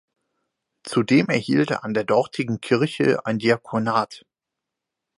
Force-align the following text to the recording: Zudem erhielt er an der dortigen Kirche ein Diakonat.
Zudem 0.81 1.27
erhielt 1.29 1.69
er 1.69 1.83
an 1.83 1.93
der 1.93 2.03
dortigen 2.05 2.59
Kirche 2.59 3.23
ein 3.27 3.37
Diakonat. 3.37 4.25